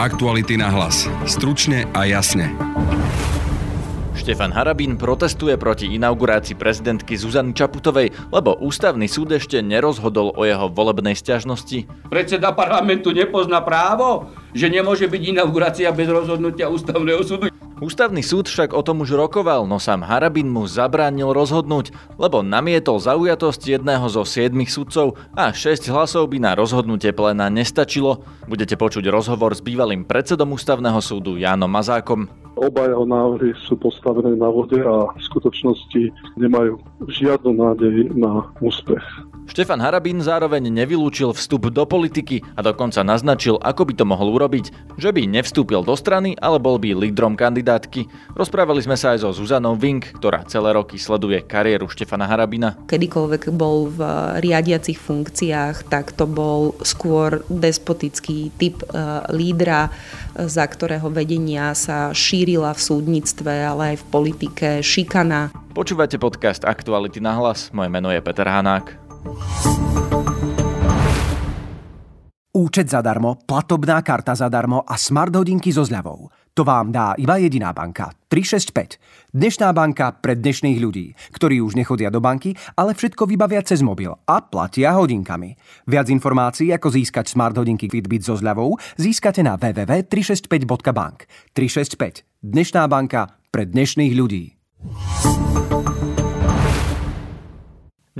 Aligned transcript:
Aktuality 0.00 0.56
na 0.56 0.72
hlas. 0.72 1.04
Stručne 1.28 1.84
a 1.92 2.08
jasne. 2.08 2.56
Štefan 4.16 4.48
Harabín 4.48 4.96
protestuje 4.96 5.52
proti 5.60 5.92
inaugurácii 5.92 6.56
prezidentky 6.56 7.20
Zuzany 7.20 7.52
Čaputovej, 7.52 8.08
lebo 8.32 8.56
ústavný 8.64 9.04
súd 9.04 9.36
ešte 9.36 9.60
nerozhodol 9.60 10.32
o 10.32 10.48
jeho 10.48 10.72
volebnej 10.72 11.12
stiažnosti. 11.12 11.84
Predseda 12.08 12.48
parlamentu 12.56 13.12
nepozná 13.12 13.60
právo, 13.60 14.32
že 14.56 14.72
nemôže 14.72 15.04
byť 15.04 15.36
inaugurácia 15.36 15.92
bez 15.92 16.08
rozhodnutia 16.08 16.72
ústavného 16.72 17.20
súdu. 17.20 17.52
Ústavný 17.80 18.20
súd 18.20 18.44
však 18.44 18.76
o 18.76 18.84
tom 18.84 19.00
už 19.00 19.16
rokoval, 19.16 19.64
no 19.64 19.80
sám 19.80 20.04
Harabin 20.04 20.52
mu 20.52 20.68
zabránil 20.68 21.32
rozhodnúť, 21.32 21.96
lebo 22.20 22.44
namietol 22.44 23.00
zaujatosť 23.00 23.80
jedného 23.80 24.04
zo 24.04 24.20
siedmých 24.20 24.68
sudcov 24.68 25.16
a 25.32 25.48
6 25.48 25.88
hlasov 25.88 26.28
by 26.28 26.44
na 26.44 26.52
rozhodnutie 26.52 27.16
pléna 27.16 27.48
nestačilo. 27.48 28.20
Budete 28.44 28.76
počuť 28.76 29.08
rozhovor 29.08 29.56
s 29.56 29.64
bývalým 29.64 30.04
predsedom 30.04 30.52
Ústavného 30.52 31.00
súdu 31.00 31.40
Jánom 31.40 31.72
Mazákom. 31.72 32.28
Oba 32.60 32.84
jeho 32.84 33.08
návrhy 33.08 33.56
sú 33.64 33.80
postavené 33.80 34.36
na 34.36 34.52
vode 34.52 34.76
a 34.76 35.16
v 35.16 35.20
skutočnosti 35.32 36.12
nemajú 36.36 36.76
žiadnu 37.08 37.56
nádej 37.56 38.12
na 38.12 38.44
úspech. 38.60 39.00
Štefan 39.50 39.82
Harabín 39.82 40.22
zároveň 40.22 40.70
nevylúčil 40.70 41.34
vstup 41.34 41.74
do 41.74 41.82
politiky 41.82 42.38
a 42.54 42.62
dokonca 42.62 43.02
naznačil, 43.02 43.58
ako 43.58 43.82
by 43.82 43.98
to 43.98 44.04
mohol 44.06 44.38
urobiť, 44.38 44.70
že 44.94 45.10
by 45.10 45.26
nevstúpil 45.26 45.82
do 45.82 45.98
strany, 45.98 46.38
ale 46.38 46.62
bol 46.62 46.78
by 46.78 46.94
lídrom 46.94 47.34
kandidátky. 47.34 48.06
Rozprávali 48.38 48.78
sme 48.78 48.94
sa 48.94 49.10
aj 49.18 49.26
so 49.26 49.34
Zuzanou 49.34 49.74
Vink, 49.74 50.14
ktorá 50.22 50.46
celé 50.46 50.70
roky 50.70 51.02
sleduje 51.02 51.42
kariéru 51.42 51.90
Štefana 51.90 52.30
Harabina. 52.30 52.78
Kedykoľvek 52.86 53.50
bol 53.50 53.90
v 53.90 54.06
riadiacich 54.38 55.02
funkciách, 55.02 55.90
tak 55.90 56.14
to 56.14 56.30
bol 56.30 56.78
skôr 56.86 57.42
despotický 57.50 58.54
typ 58.54 58.78
uh, 58.94 59.26
lídra, 59.34 59.90
za 60.38 60.62
ktorého 60.62 61.10
vedenia 61.10 61.74
sa 61.74 62.14
šírila 62.14 62.70
v 62.70 62.80
súdnictve, 62.86 63.50
ale 63.66 63.82
aj 63.92 63.96
v 63.98 64.08
politike 64.14 64.68
šikana. 64.78 65.50
Počúvate 65.74 66.22
podcast 66.22 66.62
Aktuality 66.62 67.18
na 67.18 67.34
hlas. 67.34 67.74
Moje 67.74 67.90
meno 67.90 68.14
je 68.14 68.22
Peter 68.22 68.46
Hanák. 68.46 68.99
Účet 72.50 72.90
zadarmo, 72.90 73.38
platobná 73.46 74.02
karta 74.02 74.34
zadarmo 74.34 74.82
a 74.82 74.98
smart 74.98 75.30
hodinky 75.32 75.70
so 75.70 75.86
zľavou. 75.86 76.28
To 76.58 76.66
vám 76.66 76.90
dá 76.90 77.14
iba 77.14 77.38
jediná 77.38 77.70
banka. 77.70 78.10
365. 78.26 78.98
Dnešná 79.30 79.70
banka 79.70 80.10
pre 80.18 80.34
dnešných 80.34 80.82
ľudí, 80.82 81.14
ktorí 81.30 81.62
už 81.62 81.78
nechodia 81.78 82.10
do 82.10 82.18
banky, 82.18 82.58
ale 82.74 82.98
všetko 82.98 83.30
vybavia 83.30 83.62
cez 83.62 83.86
mobil 83.86 84.10
a 84.12 84.42
platia 84.42 84.98
hodinkami. 84.98 85.54
Viac 85.86 86.10
informácií, 86.10 86.74
ako 86.74 86.90
získať 86.90 87.30
smart 87.30 87.54
hodinky 87.54 87.86
Fitbit 87.86 88.26
so 88.26 88.34
zľavou, 88.34 88.74
získate 88.98 89.46
na 89.46 89.54
www.365.bank. 89.54 91.30
365. 91.54 92.26
Dnešná 92.42 92.82
banka 92.90 93.38
pre 93.54 93.62
dnešných 93.62 94.12
ľudí. 94.18 94.58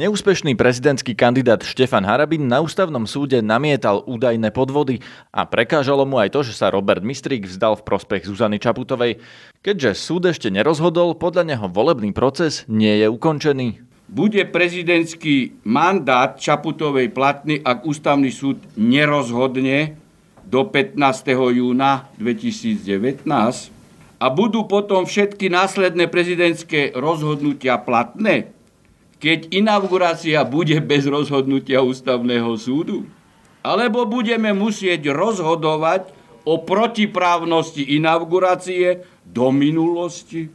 Neúspešný 0.01 0.57
prezidentský 0.57 1.13
kandidát 1.13 1.61
Štefan 1.61 2.09
Harabin 2.09 2.49
na 2.49 2.65
ústavnom 2.65 3.05
súde 3.05 3.45
namietal 3.45 4.01
údajné 4.09 4.49
podvody 4.49 5.05
a 5.29 5.45
prekážalo 5.45 6.09
mu 6.09 6.17
aj 6.17 6.33
to, 6.33 6.41
že 6.41 6.57
sa 6.57 6.73
Robert 6.73 7.05
Mistrík 7.05 7.45
vzdal 7.45 7.77
v 7.77 7.85
prospech 7.85 8.25
Zuzany 8.25 8.57
Čaputovej. 8.57 9.21
Keďže 9.61 9.93
súd 9.93 10.33
ešte 10.33 10.49
nerozhodol, 10.49 11.21
podľa 11.21 11.53
neho 11.53 11.69
volebný 11.69 12.17
proces 12.17 12.65
nie 12.65 12.97
je 12.97 13.13
ukončený. 13.13 13.85
Bude 14.09 14.41
prezidentský 14.49 15.69
mandát 15.69 16.33
Čaputovej 16.33 17.13
platný, 17.13 17.61
ak 17.61 17.85
ústavný 17.85 18.33
súd 18.33 18.57
nerozhodne 18.81 20.01
do 20.49 20.65
15. 20.65 20.97
júna 21.53 22.09
2019 22.17 23.29
a 24.17 24.27
budú 24.33 24.65
potom 24.65 25.05
všetky 25.05 25.53
následné 25.53 26.09
prezidentské 26.09 26.97
rozhodnutia 26.97 27.77
platné 27.77 28.57
keď 29.21 29.53
inaugurácia 29.53 30.41
bude 30.49 30.81
bez 30.81 31.05
rozhodnutia 31.05 31.85
ústavného 31.85 32.57
súdu? 32.57 33.05
Alebo 33.61 34.09
budeme 34.09 34.57
musieť 34.57 35.13
rozhodovať 35.13 36.09
o 36.49 36.65
protiprávnosti 36.65 37.85
inaugurácie 38.01 39.05
do 39.29 39.53
minulosti, 39.53 40.49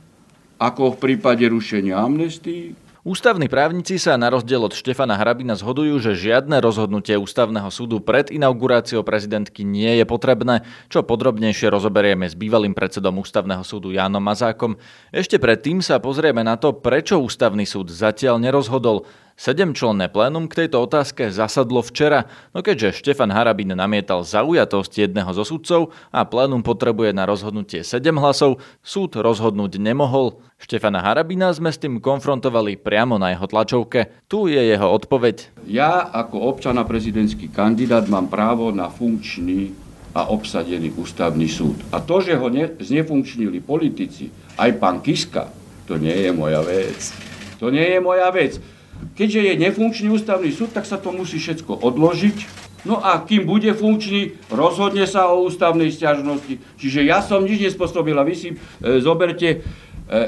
ako 0.57 0.97
v 0.97 0.99
prípade 0.99 1.45
rušenia 1.45 2.01
amnestii? 2.01 2.84
Ústavní 3.05 3.45
právnici 3.45 4.01
sa 4.01 4.17
na 4.17 4.33
rozdiel 4.33 4.65
od 4.65 4.73
Štefana 4.73 5.13
Hrabina 5.13 5.53
zhodujú, 5.53 6.01
že 6.01 6.17
žiadne 6.17 6.57
rozhodnutie 6.57 7.13
ústavného 7.13 7.69
súdu 7.69 8.01
pred 8.01 8.33
inauguráciou 8.33 9.05
prezidentky 9.05 9.61
nie 9.61 10.01
je 10.01 10.09
potrebné, 10.09 10.65
čo 10.89 11.05
podrobnejšie 11.05 11.69
rozoberieme 11.69 12.25
s 12.25 12.33
bývalým 12.33 12.73
predsedom 12.73 13.21
ústavného 13.21 13.61
súdu 13.61 13.93
Jánom 13.93 14.25
Mazákom. 14.25 14.81
Ešte 15.13 15.37
predtým 15.37 15.85
sa 15.85 16.01
pozrieme 16.01 16.41
na 16.41 16.57
to, 16.57 16.73
prečo 16.73 17.21
ústavný 17.21 17.69
súd 17.69 17.93
zatiaľ 17.93 18.41
nerozhodol. 18.41 19.05
Sedemčlenné 19.35 20.07
plénum 20.07 20.47
k 20.47 20.63
tejto 20.63 20.79
otázke 20.87 21.27
zasadlo 21.27 21.83
včera, 21.83 22.31
no 22.55 22.63
keďže 22.63 23.03
Štefan 23.03 23.35
Harabin 23.35 23.75
namietal 23.75 24.23
zaujatosť 24.23 25.11
jedného 25.11 25.27
zo 25.35 25.43
sudcov 25.43 25.91
a 26.15 26.23
plénum 26.23 26.63
potrebuje 26.63 27.11
na 27.11 27.27
rozhodnutie 27.27 27.83
7 27.83 28.15
hlasov, 28.15 28.63
súd 28.79 29.19
rozhodnúť 29.19 29.75
nemohol. 29.75 30.39
Štefana 30.55 31.03
Harabina 31.03 31.51
sme 31.51 31.67
s 31.67 31.83
tým 31.83 31.99
konfrontovali 31.99 32.79
priamo 32.79 33.19
na 33.19 33.35
jeho 33.35 33.43
tlačovke. 33.43 34.23
Tu 34.31 34.55
je 34.55 34.61
jeho 34.71 34.87
odpoveď. 34.87 35.67
Ja 35.67 36.07
ako 36.15 36.39
občan 36.55 36.79
a 36.79 36.87
prezidentský 36.87 37.51
kandidát 37.51 38.07
mám 38.07 38.31
právo 38.31 38.71
na 38.71 38.87
funkčný 38.87 39.75
a 40.15 40.31
obsadený 40.31 40.95
ústavný 40.95 41.51
súd. 41.51 41.75
A 41.91 41.99
to, 41.99 42.23
že 42.23 42.39
ho 42.39 42.47
ne, 42.47 42.71
znefunkčnili 42.79 43.59
politici, 43.59 44.31
aj 44.55 44.79
pán 44.79 45.03
Kiska, 45.03 45.51
to 45.83 45.99
nie 45.99 46.15
je 46.23 46.31
moja 46.31 46.63
vec. 46.63 47.11
To 47.59 47.67
nie 47.67 47.83
je 47.83 47.99
moja 47.99 48.31
vec. 48.31 48.74
Keďže 49.15 49.39
je 49.47 49.53
nefunkčný 49.63 50.07
ústavný 50.11 50.51
súd, 50.51 50.75
tak 50.75 50.83
sa 50.83 50.99
to 50.99 51.15
musí 51.15 51.39
všetko 51.39 51.79
odložiť. 51.79 52.37
No 52.85 53.01
a 53.01 53.17
kým 53.25 53.49
bude 53.49 53.73
funkčný, 53.73 54.37
rozhodne 54.53 55.09
sa 55.09 55.33
o 55.33 55.47
ústavnej 55.49 55.89
stiažnosti. 55.89 56.61
Čiže 56.77 57.01
ja 57.01 57.23
som 57.23 57.41
nič 57.41 57.57
nespôsobil 57.57 58.13
a 58.13 58.21
vy 58.21 58.35
si 58.37 58.49
e, 58.53 58.55
zoberte 59.01 59.49
e, 59.49 59.57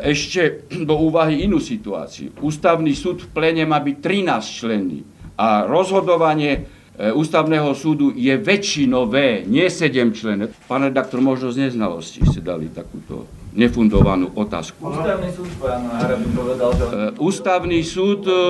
ešte 0.10 0.66
do 0.74 0.98
úvahy 0.98 1.46
inú 1.46 1.62
situáciu. 1.62 2.34
Ústavný 2.42 2.98
súd 2.98 3.28
v 3.28 3.30
plene 3.30 3.64
má 3.70 3.78
byť 3.78 3.96
13 4.02 4.58
členný 4.58 5.06
a 5.38 5.70
rozhodovanie 5.70 6.66
e, 6.98 7.14
ústavného 7.14 7.78
súdu 7.78 8.10
je 8.18 8.34
väčšinové, 8.42 9.46
nie 9.46 9.70
7 9.70 10.18
členov. 10.18 10.50
Pán 10.66 10.82
redaktor, 10.90 11.22
možno 11.22 11.54
z 11.54 11.70
neznalosti 11.70 12.26
ste 12.26 12.42
dali 12.42 12.74
takúto 12.74 13.30
nefundovanú 13.54 14.32
otázku. 14.36 14.80
Ústavný 14.82 15.30
súd, 15.32 15.50
pán 15.62 15.84
Harabin 15.92 16.32
povedal, 16.36 16.70
že... 16.76 16.84
E, 16.84 17.06
ústavný 17.22 17.80
súd, 17.86 18.22
e, 18.28 18.42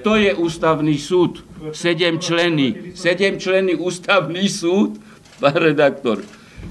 kto 0.00 0.10
je 0.18 0.30
ústavný 0.36 0.96
súd? 0.96 1.32
Sedem 1.72 2.20
členy. 2.20 2.92
Sedem 2.92 3.40
členy 3.40 3.74
ústavný 3.78 4.44
súd, 4.46 5.00
pán 5.40 5.56
redaktor. 5.56 6.22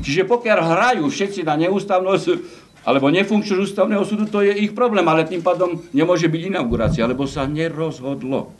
Čiže 0.03 0.29
pokiaľ 0.29 0.59
hrajú 0.61 1.05
všetci 1.09 1.41
na 1.47 1.57
neústavnosť, 1.57 2.25
alebo 2.87 3.11
nefunkčnosť 3.11 3.63
ústavného 3.67 4.03
súdu, 4.07 4.29
to 4.29 4.39
je 4.45 4.53
ich 4.53 4.71
problém, 4.71 5.03
ale 5.03 5.27
tým 5.27 5.43
pádom 5.43 5.81
nemôže 5.91 6.31
byť 6.31 6.41
inaugurácia, 6.53 7.03
lebo 7.03 7.27
sa 7.27 7.43
nerozhodlo. 7.43 8.53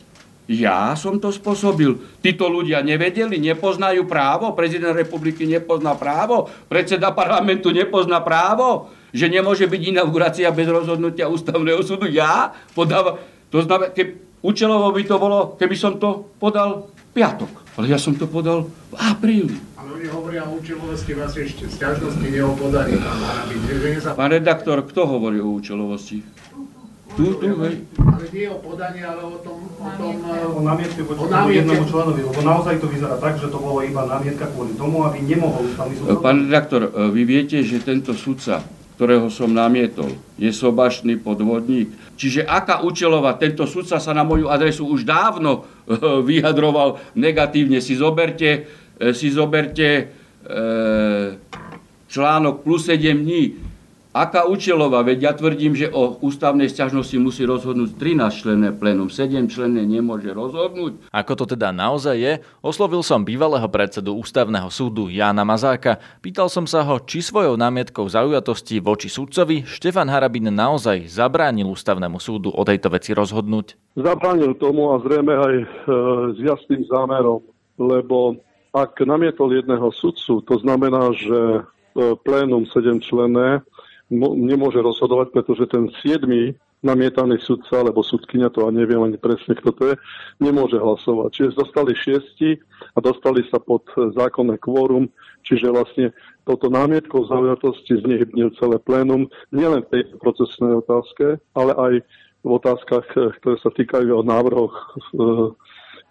Ja 0.48 0.96
som 0.96 1.20
to 1.20 1.28
spôsobil. 1.28 2.00
Títo 2.24 2.48
ľudia 2.48 2.80
nevedeli, 2.80 3.36
nepoznajú 3.36 4.08
právo, 4.08 4.56
prezident 4.56 4.96
republiky 4.96 5.44
nepozná 5.44 5.92
právo, 5.92 6.48
predseda 6.72 7.12
parlamentu 7.12 7.68
nepozná 7.68 8.24
právo, 8.24 8.88
že 9.12 9.28
nemôže 9.28 9.68
byť 9.68 9.82
inaugurácia 9.92 10.48
bez 10.48 10.64
rozhodnutia 10.72 11.28
ústavného 11.28 11.84
súdu. 11.84 12.08
Ja 12.08 12.56
podávam, 12.72 13.20
to 13.52 13.60
znamená, 13.60 13.92
keď 13.92 14.16
účelovo 14.40 14.88
by 14.88 15.02
to 15.04 15.16
bolo, 15.20 15.38
keby 15.60 15.76
som 15.76 16.00
to 16.00 16.32
podal 16.40 16.88
piatok. 17.12 17.52
Ale 17.76 17.92
ja 17.92 18.00
som 18.00 18.16
to 18.16 18.24
podal 18.24 18.72
v 18.88 18.94
apríli. 18.96 19.56
Ale 19.76 20.00
oni 20.00 20.08
hovoria 20.08 20.48
o 20.48 20.56
účelovosti 20.56 21.12
vás 21.12 21.36
ešte 21.36 21.68
sťažnosti 21.68 22.24
jeho 22.24 22.56
podaní. 22.56 22.96
Pán 24.16 24.32
redaktor, 24.32 24.80
kto 24.80 25.04
hovorí 25.04 25.44
o 25.44 25.60
účelovosti? 25.60 26.24
Tu, 27.18 27.34
tu, 27.34 27.50
hej. 27.66 27.82
Ale 27.98 28.24
nie 28.30 28.46
o 28.46 28.62
podaní, 28.62 29.02
ale 29.02 29.26
o 29.26 29.42
tom... 29.42 29.66
O, 29.66 29.90
tom, 29.98 30.22
o 30.54 30.60
námietke 30.62 31.02
voči 31.02 31.26
tomu 31.26 31.50
jednému 31.50 31.84
členovi, 31.90 32.22
lebo 32.22 32.40
naozaj 32.46 32.78
to 32.78 32.86
vyzerá 32.86 33.18
tak, 33.18 33.42
že 33.42 33.50
to 33.50 33.58
bolo 33.58 33.82
iba 33.82 34.06
námietka 34.06 34.46
kvôli 34.54 34.78
tomu, 34.78 35.02
aby 35.02 35.26
nemohol 35.26 35.66
ústavný 35.66 35.98
súd... 35.98 36.22
Pán 36.22 36.46
redaktor, 36.46 36.86
e, 36.86 37.10
vy 37.10 37.22
viete, 37.26 37.58
že 37.66 37.82
tento 37.82 38.14
sudca, 38.14 38.62
ktorého 38.94 39.26
som 39.34 39.50
namietol, 39.50 40.14
je 40.38 40.46
sobašný 40.54 41.18
podvodník. 41.18 41.90
Čiže 42.14 42.46
aká 42.46 42.86
účelová, 42.86 43.34
tento 43.34 43.66
sudca 43.66 43.98
sa 43.98 44.12
na 44.14 44.22
moju 44.22 44.46
adresu 44.46 44.86
už 44.86 45.02
dávno 45.02 45.66
e, 45.90 45.98
vyjadroval 46.22 47.02
negatívne. 47.18 47.82
Si 47.82 47.98
zoberte, 47.98 48.70
si 49.10 49.34
zoberte 49.34 50.14
článok 52.08 52.62
plus 52.62 52.86
7 52.86 53.26
dní 53.26 53.67
Aká 54.18 54.50
účelová? 54.50 55.06
Veď 55.06 55.18
ja 55.22 55.32
tvrdím, 55.38 55.78
že 55.78 55.94
o 55.94 56.18
ústavnej 56.18 56.66
sťažnosti 56.66 57.14
musí 57.22 57.46
rozhodnúť 57.46 57.94
13 58.02 58.42
členné 58.42 58.68
plénum, 58.74 59.06
7 59.06 59.46
členné 59.46 59.86
nemôže 59.86 60.34
rozhodnúť. 60.34 61.06
Ako 61.14 61.38
to 61.38 61.46
teda 61.46 61.70
naozaj 61.70 62.18
je, 62.18 62.32
oslovil 62.58 63.06
som 63.06 63.22
bývalého 63.22 63.70
predsedu 63.70 64.18
ústavného 64.18 64.74
súdu 64.74 65.06
Jána 65.06 65.46
Mazáka. 65.46 66.02
Pýtal 66.18 66.50
som 66.50 66.66
sa 66.66 66.82
ho, 66.82 66.98
či 66.98 67.22
svojou 67.22 67.54
námietkou 67.54 68.10
zaujatosti 68.10 68.82
voči 68.82 69.06
súdcovi 69.06 69.62
Štefan 69.62 70.10
Harabin 70.10 70.50
naozaj 70.50 71.06
zabránil 71.06 71.70
ústavnému 71.70 72.18
súdu 72.18 72.50
o 72.50 72.66
tejto 72.66 72.90
veci 72.90 73.14
rozhodnúť. 73.14 73.78
Zabránil 73.94 74.58
tomu 74.58 74.98
a 74.98 74.98
zrejme 74.98 75.30
aj 75.30 75.54
e, 75.62 75.66
s 76.34 76.38
jasným 76.42 76.82
zámerom, 76.90 77.38
lebo 77.78 78.34
ak 78.74 78.98
namietol 78.98 79.54
jedného 79.54 79.94
sudcu, 79.94 80.42
to 80.42 80.58
znamená, 80.58 81.14
že 81.14 81.38
e, 81.38 81.60
plénum 82.26 82.66
7 82.66 82.98
členné 82.98 83.62
nemôže 84.10 84.80
rozhodovať, 84.80 85.36
pretože 85.36 85.68
ten 85.68 85.92
7 86.00 86.56
namietaný 86.82 87.42
sudca 87.42 87.82
alebo 87.82 88.06
sudkynia, 88.06 88.54
to 88.54 88.66
a 88.66 88.70
neviem 88.70 89.02
ani 89.02 89.18
presne, 89.18 89.58
kto 89.58 89.70
to 89.74 89.82
je, 89.92 89.94
nemôže 90.38 90.78
hlasovať. 90.78 91.30
Čiže 91.34 91.58
dostali 91.58 91.92
šiesti 91.94 92.50
a 92.94 92.98
dostali 93.02 93.42
sa 93.50 93.58
pod 93.58 93.82
zákonné 93.94 94.62
kvórum, 94.62 95.10
čiže 95.42 95.74
vlastne 95.74 96.14
touto 96.46 96.70
námietkou 96.70 97.26
zaujatosti 97.26 97.98
znehybnil 97.98 98.54
celé 98.56 98.78
plénum, 98.78 99.26
nielen 99.50 99.82
v 99.90 99.92
tejto 99.98 100.14
procesnej 100.22 100.78
otázke, 100.78 101.42
ale 101.58 101.72
aj 101.74 101.94
v 102.46 102.50
otázkach, 102.54 103.06
ktoré 103.42 103.56
sa 103.58 103.70
týkajú 103.74 104.14
o 104.14 104.22
návrhoch 104.22 104.74
e, 104.78 104.86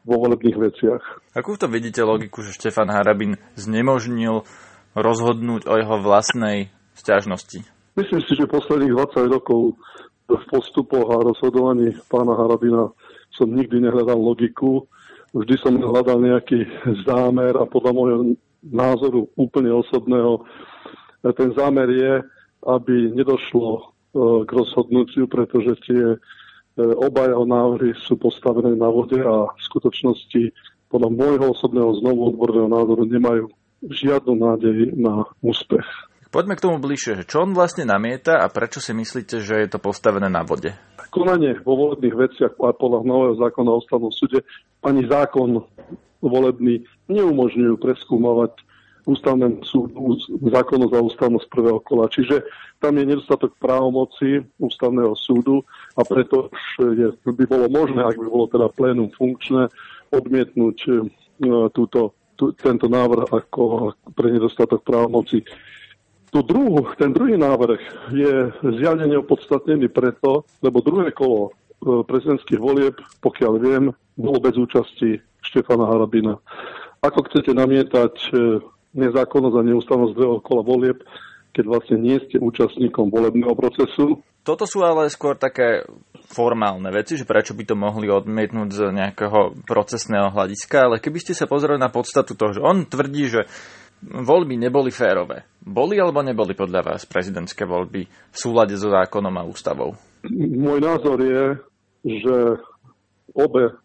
vo 0.03 0.15
volebných 0.19 0.57
veciach. 0.59 1.03
Akú 1.31 1.55
to 1.55 1.71
vidíte 1.71 2.03
logiku, 2.03 2.43
že 2.43 2.51
Štefan 2.51 2.91
Harabin 2.91 3.39
znemožnil 3.55 4.43
rozhodnúť 4.99 5.63
o 5.71 5.73
jeho 5.79 5.95
vlastnej 6.03 6.67
sťažnosti? 6.99 7.76
Myslím 7.97 8.21
si, 8.21 8.37
že 8.37 8.45
posledných 8.45 8.93
20 8.93 9.25
rokov 9.33 9.73
v 10.29 10.43
postupoch 10.53 11.07
a 11.09 11.25
rozhodovaní 11.25 11.97
pána 12.05 12.37
Harabina 12.37 12.93
som 13.33 13.49
nikdy 13.49 13.81
nehľadal 13.81 14.21
logiku. 14.21 14.85
Vždy 15.33 15.55
som 15.57 15.81
hľadal 15.81 16.21
nejaký 16.21 16.69
zámer 17.09 17.57
a 17.57 17.65
podľa 17.65 17.91
môjho 17.97 18.19
názoru 18.61 19.25
úplne 19.33 19.73
osobného 19.73 20.45
ten 21.25 21.49
zámer 21.57 21.89
je, 21.89 22.13
aby 22.69 23.11
nedošlo 23.17 23.67
e, 23.73 23.81
k 24.45 24.49
rozhodnutiu, 24.53 25.25
pretože 25.25 25.73
tie 25.89 26.03
e, 26.13 26.17
oba 26.77 27.27
jeho 27.27 27.45
návrhy 27.49 27.97
sú 27.97 28.15
postavené 28.15 28.77
na 28.77 28.87
vode 28.93 29.17
a 29.17 29.49
v 29.49 29.61
skutočnosti 29.73 30.53
podľa 30.87 31.09
môjho 31.11 31.45
osobného 31.51 31.91
znovu 31.99 32.31
odborného 32.31 32.69
názoru 32.69 33.03
nemajú 33.09 33.49
žiadnu 33.83 34.33
nádej 34.37 34.93
na 34.95 35.25
úspech. 35.41 35.85
Poďme 36.27 36.59
k 36.59 36.63
tomu 36.67 36.77
bližšie, 36.83 37.23
čo 37.23 37.47
on 37.47 37.55
vlastne 37.55 37.87
namieta 37.87 38.43
a 38.43 38.51
prečo 38.51 38.83
si 38.83 38.91
myslíte, 38.91 39.39
že 39.39 39.63
je 39.63 39.69
to 39.71 39.79
postavené 39.79 40.27
na 40.27 40.43
vode? 40.43 40.75
Konanie 41.07 41.55
vo 41.63 41.79
volebných 41.87 42.15
veciach 42.15 42.53
podľa 42.59 43.07
nového 43.07 43.35
zákona 43.39 43.69
o 43.71 43.79
ústavnom 43.79 44.11
súde 44.11 44.43
ani 44.83 45.07
zákon 45.07 45.63
volebný 46.19 46.83
neumožňujú 47.07 47.79
preskúmavať 47.79 48.59
ústavnému 49.07 49.63
súdu 49.63 50.19
zákonu 50.51 50.91
za 50.91 50.99
ústavnosť 50.99 51.47
prvého 51.47 51.79
kola. 51.79 52.11
Čiže 52.11 52.43
tam 52.83 52.99
je 52.99 53.07
nedostatok 53.07 53.55
právomoci 53.55 54.43
ústavného 54.59 55.15
súdu 55.15 55.63
a 55.95 56.03
preto 56.03 56.51
je, 56.77 57.15
by 57.23 57.45
bolo 57.47 57.71
možné, 57.71 58.03
ak 58.03 58.19
by 58.19 58.27
bolo 58.27 58.45
teda 58.51 58.67
plénum 58.75 59.07
funkčné, 59.15 59.71
odmietnúť 60.11 60.77
e, 60.83 60.91
túto, 61.71 62.19
tú, 62.35 62.51
tento 62.51 62.91
návrh 62.91 63.31
ako 63.31 63.95
pre 64.11 64.27
nedostatok 64.27 64.83
právomoci 64.83 65.47
tu 66.31 66.43
druhú, 66.43 66.91
ten 66.99 67.15
druhý 67.15 67.39
návrh 67.39 67.81
je 68.11 68.33
zjavne 68.79 69.07
neopodstatnený 69.07 69.87
preto, 69.91 70.43
lebo 70.59 70.83
druhé 70.83 71.15
kolo 71.15 71.49
e, 71.49 71.51
prezidentských 72.03 72.59
volieb, 72.59 72.95
pokiaľ 73.23 73.53
viem, 73.59 73.83
bolo 74.19 74.37
bez 74.43 74.59
účasti 74.59 75.23
Štefana 75.39 75.87
Harabina. 75.87 76.35
Ako 76.99 77.23
chcete 77.31 77.55
namietať 77.55 78.13
e, 78.27 78.29
nezákonnosť 78.97 79.55
a 79.55 79.67
neústavnosť 79.67 80.13
druhého 80.13 80.39
kola 80.43 80.63
volieb, 80.65 80.99
keď 81.55 81.63
vlastne 81.65 81.97
nie 81.97 82.19
ste 82.27 82.37
účastníkom 82.37 83.09
volebného 83.09 83.55
procesu? 83.55 84.19
Toto 84.43 84.63
sú 84.63 84.83
ale 84.83 85.11
skôr 85.11 85.35
také 85.35 85.83
formálne 86.27 86.91
veci, 86.91 87.15
že 87.15 87.27
prečo 87.27 87.55
by 87.55 87.63
to 87.63 87.75
mohli 87.79 88.11
odmietnúť 88.11 88.69
z 88.71 88.81
nejakého 88.91 89.63
procesného 89.63 90.31
hľadiska, 90.31 90.91
ale 90.91 90.95
keby 90.99 91.23
ste 91.23 91.33
sa 91.35 91.47
pozreli 91.47 91.79
na 91.79 91.87
podstatu 91.87 92.35
toho, 92.35 92.51
že 92.51 92.61
on 92.63 92.83
tvrdí, 92.83 93.31
že 93.31 93.41
voľby 94.03 94.55
neboli 94.57 94.93
férové. 94.93 95.45
Boli 95.67 95.99
alebo 95.99 96.23
neboli 96.23 96.55
podľa 96.55 96.81
vás 96.93 97.03
prezidentské 97.03 97.67
voľby 97.67 98.01
v 98.07 98.37
súlade 98.37 98.77
so 98.79 98.87
zákonom 98.87 99.35
a 99.35 99.43
ústavou? 99.43 99.97
Môj 100.31 100.79
názor 100.79 101.19
je, 101.19 101.43
že 102.07 102.35
obe 103.35 103.75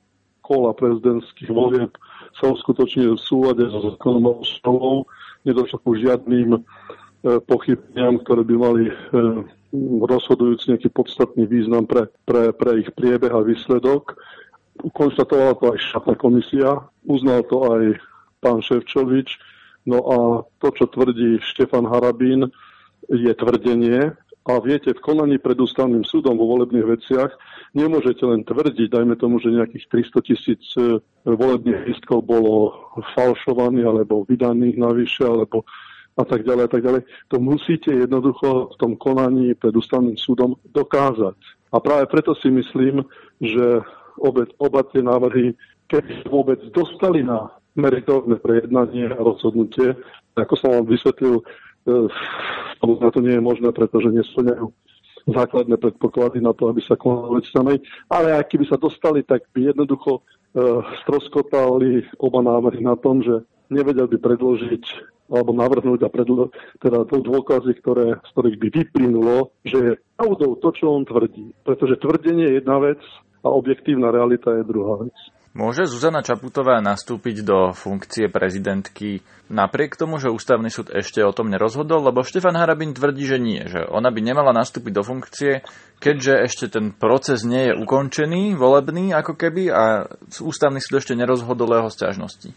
kola 0.42 0.74
prezidentských 0.74 1.50
volieb 1.50 1.90
sa 2.38 2.50
uskutočnili 2.50 3.14
v 3.14 3.20
súlade 3.20 3.64
so 3.66 3.82
zákonom 3.82 4.24
a 4.30 4.32
ústavou. 4.38 4.96
Nedošlo 5.42 5.78
ku 5.82 5.98
žiadnym 5.98 6.54
e, 6.54 6.60
pochybeniam, 7.42 8.22
ktoré 8.22 8.46
by 8.46 8.54
mali 8.54 8.84
e, 8.88 8.94
rozhodujúci 10.06 10.76
nejaký 10.76 10.92
podstatný 10.92 11.48
význam 11.48 11.88
pre, 11.88 12.06
pre, 12.28 12.52
pre 12.52 12.84
ich 12.84 12.90
priebeh 12.94 13.32
a 13.32 13.42
výsledok. 13.42 14.14
Konštatovala 14.92 15.58
to 15.58 15.64
aj 15.72 15.78
štátna 15.82 16.14
komisia, 16.16 16.70
uznal 17.04 17.44
to 17.48 17.58
aj 17.68 17.82
pán 18.42 18.60
Ševčovič, 18.60 19.38
No 19.86 19.98
a 20.06 20.16
to, 20.62 20.68
čo 20.74 20.86
tvrdí 20.86 21.42
Štefan 21.42 21.90
Harabín, 21.90 22.50
je 23.10 23.32
tvrdenie. 23.34 24.14
A 24.42 24.52
viete, 24.58 24.90
v 24.90 25.04
konaní 25.04 25.38
pred 25.38 25.54
ústavným 25.54 26.02
súdom 26.02 26.34
vo 26.34 26.50
volebných 26.58 26.86
veciach 26.98 27.30
nemôžete 27.78 28.26
len 28.26 28.42
tvrdiť, 28.42 28.90
dajme 28.90 29.14
tomu, 29.14 29.38
že 29.38 29.54
nejakých 29.54 30.10
300 30.10 30.26
tisíc 30.26 30.62
e, 30.74 30.98
volebných 31.22 31.86
lístkov 31.86 32.26
bolo 32.26 32.74
falšovaných 33.14 33.86
alebo 33.86 34.26
vydaných 34.26 34.82
navyše, 34.82 35.22
alebo 35.22 35.62
a 36.18 36.24
tak 36.26 36.42
ďalej 36.42 36.64
a 36.66 36.70
tak 36.70 36.82
ďalej. 36.82 37.02
To 37.30 37.36
musíte 37.38 37.94
jednoducho 37.94 38.74
v 38.74 38.76
tom 38.82 38.92
konaní 38.98 39.54
pred 39.54 39.72
ústavným 39.72 40.18
súdom 40.18 40.58
dokázať. 40.74 41.38
A 41.72 41.80
práve 41.80 42.04
preto 42.10 42.34
si 42.36 42.50
myslím, 42.50 43.00
že 43.40 43.80
obe, 44.20 44.44
oba 44.60 44.84
tie 44.90 45.00
návrhy, 45.00 45.56
keď 45.88 46.28
vôbec 46.28 46.60
dostali 46.74 47.24
na 47.24 47.48
meritorné 47.76 48.36
prejednanie 48.36 49.08
a 49.08 49.20
rozhodnutie. 49.20 49.96
Ako 50.36 50.54
som 50.56 50.72
vám 50.72 50.86
vysvetlil, 50.88 51.40
e, 51.40 51.44
na 52.82 53.10
to 53.12 53.20
nie 53.20 53.36
je 53.36 53.42
možné, 53.42 53.68
pretože 53.72 54.12
nesplňajú 54.12 54.66
základné 55.22 55.78
predpoklady 55.78 56.42
na 56.42 56.50
to, 56.50 56.66
aby 56.66 56.82
sa 56.82 56.98
konalo 56.98 57.38
vec 57.38 57.46
samej. 57.46 57.78
Ale 58.10 58.34
ak 58.34 58.50
keby 58.50 58.66
sa 58.66 58.80
dostali, 58.80 59.22
tak 59.22 59.46
by 59.54 59.70
jednoducho 59.70 60.18
e, 60.18 60.20
stroskotali 61.04 62.02
oba 62.18 62.40
návrhy 62.42 62.82
na 62.82 62.98
tom, 62.98 63.22
že 63.22 63.46
nevedel 63.70 64.10
by 64.10 64.18
predložiť 64.18 64.84
alebo 65.32 65.56
navrhnúť 65.56 66.00
a 66.04 66.12
predlo- 66.12 66.52
teda 66.76 67.08
dôkazy, 67.08 67.72
ktoré, 67.80 68.20
z 68.20 68.30
ktorých 68.36 68.60
by 68.60 68.68
vyplynulo, 68.68 69.36
že 69.64 69.78
je 69.80 69.92
pravdou 70.20 70.60
to, 70.60 70.68
čo 70.76 70.92
on 70.92 71.08
tvrdí. 71.08 71.56
Pretože 71.64 71.96
tvrdenie 72.04 72.52
je 72.52 72.56
jedna 72.60 72.76
vec 72.82 73.00
a 73.40 73.48
objektívna 73.48 74.12
realita 74.12 74.52
je 74.60 74.68
druhá 74.68 75.08
vec. 75.08 75.16
Môže 75.52 75.84
Zuzana 75.84 76.24
Čaputová 76.24 76.80
nastúpiť 76.80 77.44
do 77.44 77.76
funkcie 77.76 78.32
prezidentky 78.32 79.20
napriek 79.52 80.00
tomu, 80.00 80.16
že 80.16 80.32
ústavný 80.32 80.72
súd 80.72 80.88
ešte 80.88 81.20
o 81.20 81.28
tom 81.36 81.52
nerozhodol? 81.52 82.08
Lebo 82.08 82.24
Štefan 82.24 82.56
Harabin 82.56 82.96
tvrdí, 82.96 83.28
že 83.28 83.36
nie, 83.36 83.60
že 83.68 83.84
ona 83.84 84.08
by 84.08 84.20
nemala 84.24 84.56
nastúpiť 84.56 84.92
do 84.96 85.04
funkcie, 85.04 85.60
keďže 86.00 86.32
ešte 86.48 86.66
ten 86.72 86.96
proces 86.96 87.44
nie 87.44 87.68
je 87.68 87.76
ukončený, 87.76 88.56
volebný 88.56 89.12
ako 89.12 89.36
keby, 89.36 89.68
a 89.68 90.08
ústavný 90.40 90.80
súd 90.80 91.04
ešte 91.04 91.12
nerozhodol 91.12 91.68
jeho 91.68 91.92
stiažnosti. 91.92 92.48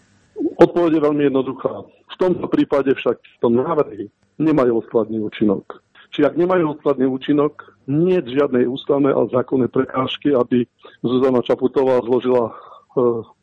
Odpoveď 0.56 0.96
je 0.96 1.02
veľmi 1.04 1.24
jednoduchá. 1.28 1.84
V 1.84 2.16
tomto 2.16 2.48
prípade 2.48 2.96
však 2.96 3.20
to 3.44 3.52
návrhy 3.52 4.08
nemajú 4.40 4.80
odkladný 4.80 5.20
účinok. 5.20 5.84
Či 6.16 6.24
ak 6.24 6.40
nemajú 6.40 6.80
odkladný 6.80 7.12
účinok, 7.12 7.76
nie 7.92 8.24
je 8.24 8.40
žiadnej 8.40 8.72
ústavnej 8.72 9.12
a 9.12 9.28
zákonnej 9.28 9.68
prekážky, 9.68 10.32
aby 10.32 10.64
Zuzana 11.04 11.44
Čaputová 11.44 12.00
zložila 12.08 12.56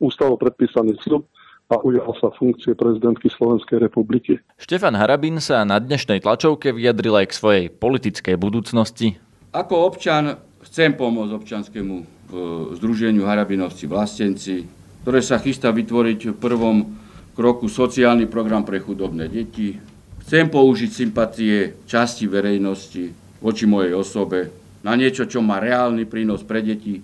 ústavo 0.00 0.34
predpísaný 0.40 0.96
slub 1.04 1.28
a 1.72 1.80
ujal 1.80 2.12
sa 2.20 2.28
funkcie 2.36 2.76
prezidentky 2.76 3.32
Slovenskej 3.32 3.80
republiky. 3.80 4.36
Štefan 4.60 4.92
Harabín 4.92 5.40
sa 5.40 5.64
na 5.64 5.80
dnešnej 5.80 6.20
tlačovke 6.20 6.74
vyjadril 6.74 7.16
aj 7.16 7.26
k 7.32 7.38
svojej 7.38 7.64
politickej 7.72 8.36
budúcnosti. 8.36 9.16
Ako 9.56 9.88
občan 9.88 10.36
chcem 10.68 10.92
pomôcť 10.92 11.32
občanskému 11.32 11.94
e, 11.96 12.04
združeniu 12.76 13.24
Harabinovci 13.24 13.88
vlastenci, 13.88 14.68
ktoré 15.04 15.24
sa 15.24 15.40
chystá 15.40 15.72
vytvoriť 15.72 16.32
v 16.32 16.36
prvom 16.36 16.76
kroku 17.32 17.68
sociálny 17.68 18.28
program 18.28 18.62
pre 18.62 18.80
chudobné 18.80 19.28
deti. 19.32 19.76
Chcem 20.22 20.52
použiť 20.52 20.90
sympatie 20.92 21.84
časti 21.88 22.28
verejnosti 22.28 23.10
voči 23.42 23.64
mojej 23.64 23.96
osobe 23.96 24.52
na 24.82 24.94
niečo, 24.98 25.26
čo 25.26 25.42
má 25.42 25.58
reálny 25.62 26.06
prínos 26.06 26.42
pre 26.42 26.62
deti, 26.62 27.00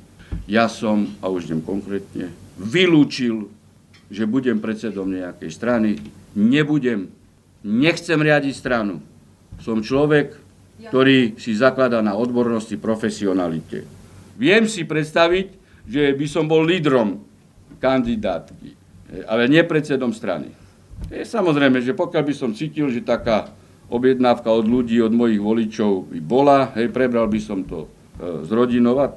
ja 0.49 0.67
som, 0.67 1.13
a 1.21 1.29
už 1.29 1.53
idem 1.53 1.61
konkrétne, 1.61 2.33
vylúčil, 2.57 3.53
že 4.09 4.25
budem 4.25 4.59
predsedom 4.59 5.13
nejakej 5.13 5.51
strany. 5.53 6.01
Nebudem, 6.33 7.13
nechcem 7.61 8.17
riadiť 8.17 8.55
stranu. 8.57 9.05
Som 9.61 9.85
človek, 9.85 10.33
ktorý 10.89 11.37
si 11.37 11.53
zakladá 11.53 12.01
na 12.01 12.17
odbornosti, 12.17 12.81
profesionalite. 12.81 13.85
Viem 14.41 14.65
si 14.65 14.89
predstaviť, 14.89 15.47
že 15.85 16.17
by 16.17 16.27
som 16.31 16.49
bol 16.49 16.65
lídrom 16.65 17.21
kandidátky, 17.83 18.73
ale 19.29 19.51
nie 19.53 19.61
predsedom 19.67 20.17
strany. 20.17 20.49
Je 21.13 21.23
samozrejme, 21.23 21.85
že 21.85 21.95
pokiaľ 21.95 22.23
by 22.25 22.35
som 22.35 22.51
cítil, 22.57 22.89
že 22.89 23.05
taká 23.05 23.53
objednávka 23.89 24.49
od 24.53 24.67
ľudí, 24.69 25.01
od 25.01 25.15
mojich 25.15 25.41
voličov 25.41 26.13
by 26.13 26.21
bola, 26.21 26.73
hej, 26.77 26.93
prebral 26.93 27.25
by 27.31 27.41
som 27.41 27.65
to 27.65 27.87
e, 27.87 27.89
z 28.45 28.51
rodinov 28.53 28.97
a, 29.01 29.07
e, 29.09 29.15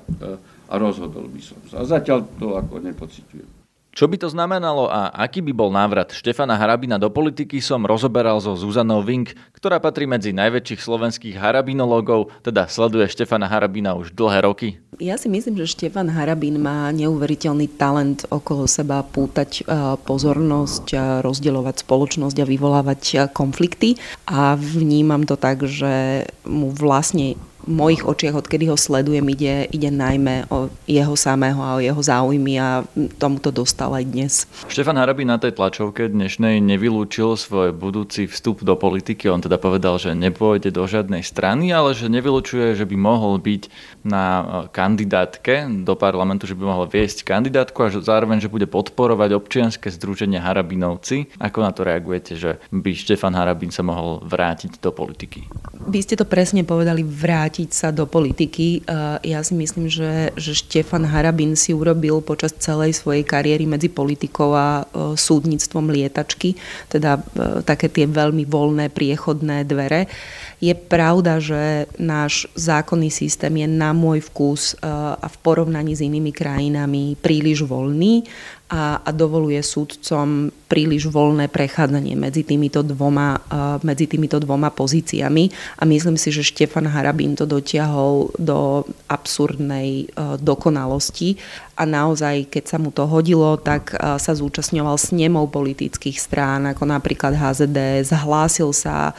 a 0.72 0.74
rozhodol 0.80 1.28
by 1.28 1.42
som 1.44 1.60
sa. 1.68 1.84
A 1.84 1.84
zatiaľ 1.84 2.24
to 2.40 2.56
ako 2.56 2.80
nepocitujem. 2.80 3.62
Čo 3.92 4.08
by 4.08 4.16
to 4.24 4.32
znamenalo 4.32 4.88
a 4.88 5.12
aký 5.12 5.44
by 5.44 5.52
bol 5.52 5.68
návrat 5.68 6.16
Štefana 6.16 6.56
Harabina 6.56 6.96
do 6.96 7.12
politiky 7.12 7.60
som 7.60 7.84
rozoberal 7.84 8.40
so 8.40 8.56
Zuzanou 8.56 9.04
Vink, 9.04 9.36
ktorá 9.52 9.84
patrí 9.84 10.08
medzi 10.08 10.32
najväčších 10.32 10.80
slovenských 10.80 11.36
harabinológov, 11.36 12.32
teda 12.40 12.72
sleduje 12.72 13.12
Štefana 13.12 13.52
Harabina 13.52 13.92
už 14.00 14.16
dlhé 14.16 14.48
roky. 14.48 14.80
Ja 14.96 15.20
si 15.20 15.28
myslím, 15.28 15.60
že 15.60 15.76
Štefan 15.76 16.08
Harabin 16.08 16.56
má 16.64 16.88
neuveriteľný 16.96 17.68
talent 17.76 18.24
okolo 18.32 18.64
seba 18.64 19.04
pútať 19.04 19.68
e, 19.68 19.76
pozornosť, 20.08 21.20
rozdeľovať 21.20 21.84
spoločnosť 21.84 22.38
a 22.40 22.48
vyvolávať 22.48 23.02
e, 23.12 23.16
konflikty 23.28 24.00
a 24.24 24.56
vnímam 24.56 25.28
to 25.28 25.36
tak, 25.36 25.68
že 25.68 26.32
mu 26.48 26.72
vlastne 26.72 27.36
v 27.66 27.72
mojich 27.72 28.04
očiach, 28.06 28.42
odkedy 28.42 28.70
ho 28.70 28.78
sledujem, 28.78 29.26
ide, 29.30 29.70
ide 29.70 29.90
najmä 29.94 30.50
o 30.50 30.74
jeho 30.90 31.14
samého 31.14 31.62
a 31.62 31.78
o 31.78 31.84
jeho 31.84 32.02
záujmy 32.02 32.54
a 32.58 32.82
tomu 33.22 33.38
to 33.38 33.54
dostal 33.54 33.94
aj 33.94 34.06
dnes. 34.06 34.34
Štefan 34.66 34.98
Harabin 34.98 35.30
na 35.30 35.38
tej 35.38 35.54
tlačovke 35.54 36.10
dnešnej 36.10 36.58
nevylúčil 36.62 37.38
svoj 37.38 37.74
budúci 37.76 38.26
vstup 38.26 38.66
do 38.66 38.74
politiky. 38.74 39.30
On 39.30 39.42
teda 39.42 39.62
povedal, 39.62 40.02
že 40.02 40.18
nepôjde 40.18 40.74
do 40.74 40.84
žiadnej 40.90 41.22
strany, 41.22 41.70
ale 41.70 41.94
že 41.94 42.10
nevylučuje, 42.10 42.74
že 42.74 42.86
by 42.90 42.96
mohol 42.98 43.38
byť 43.38 43.64
na 44.02 44.26
e, 44.26 44.44
kandidátke 44.74 45.70
do 45.86 45.94
parlamentu, 45.94 46.50
že 46.50 46.58
by 46.58 46.64
mohol 46.66 46.86
viesť 46.90 47.22
kandidátku 47.22 47.78
a 47.86 47.94
že 47.94 48.02
zároveň, 48.02 48.42
že 48.42 48.50
bude 48.50 48.66
podporovať 48.66 49.38
občianske 49.38 49.88
združenie 49.94 50.42
Harabinovci. 50.42 51.38
Ako 51.38 51.62
na 51.62 51.72
to 51.72 51.86
reagujete, 51.86 52.34
že 52.38 52.58
by 52.74 52.92
Štefan 52.98 53.38
Harabin 53.38 53.70
sa 53.70 53.86
mohol 53.86 54.24
vrátiť 54.26 54.82
do 54.82 54.90
politiky? 54.90 55.46
Vy 55.86 56.00
ste 56.02 56.18
to 56.18 56.26
presne 56.26 56.66
povedali, 56.66 57.06
vrátiť 57.06 57.61
vrátiť 57.62 57.78
sa 57.78 57.94
do 57.94 58.10
politiky. 58.10 58.82
Ja 59.22 59.46
si 59.46 59.54
myslím, 59.54 59.86
že, 59.86 60.34
že 60.34 60.58
Štefan 60.58 61.06
Harabin 61.06 61.54
si 61.54 61.78
urobil 61.78 62.26
počas 62.26 62.58
celej 62.58 62.98
svojej 62.98 63.22
kariéry 63.22 63.70
medzi 63.70 63.86
politikou 63.86 64.58
a 64.58 64.82
e, 64.82 65.14
súdnictvom 65.14 65.94
lietačky, 65.94 66.58
teda 66.90 67.22
e, 67.22 67.62
také 67.62 67.86
tie 67.86 68.10
veľmi 68.10 68.50
voľné 68.50 68.90
priechodné 68.90 69.70
dvere. 69.70 70.10
Je 70.58 70.74
pravda, 70.74 71.38
že 71.38 71.86
náš 72.02 72.50
zákonný 72.58 73.14
systém 73.14 73.54
je 73.62 73.68
na 73.70 73.94
môj 73.94 74.26
vkus 74.34 74.74
e, 74.74 74.90
a 75.22 75.28
v 75.30 75.38
porovnaní 75.46 75.94
s 75.94 76.02
inými 76.02 76.34
krajinami 76.34 77.14
príliš 77.22 77.62
voľný 77.62 78.26
a, 78.72 79.04
a 79.04 79.10
dovoluje 79.12 79.60
súdcom 79.60 80.48
príliš 80.72 81.12
voľné 81.12 81.52
prechádzanie 81.52 82.16
medzi 82.16 82.48
týmito 82.48 82.80
dvoma, 82.80 83.36
medzi 83.84 84.08
týmito 84.08 84.40
dvoma 84.40 84.72
pozíciami. 84.72 85.52
A 85.76 85.84
myslím 85.84 86.16
si, 86.16 86.32
že 86.32 86.48
Štefan 86.48 86.88
Harabín 86.88 87.36
to 87.36 87.44
dotiahol 87.44 88.32
do 88.40 88.88
absurdnej 89.12 90.08
uh, 90.16 90.40
dokonalosti. 90.40 91.36
A 91.76 91.84
naozaj, 91.84 92.48
keď 92.48 92.64
sa 92.64 92.78
mu 92.80 92.96
to 92.96 93.04
hodilo, 93.04 93.60
tak 93.60 93.92
uh, 93.92 94.16
sa 94.16 94.32
zúčastňoval 94.32 94.96
s 94.96 95.12
nemou 95.12 95.52
politických 95.52 96.16
strán, 96.16 96.64
ako 96.72 96.88
napríklad 96.88 97.36
HZD, 97.36 98.08
zhlásil 98.08 98.72
sa 98.72 99.12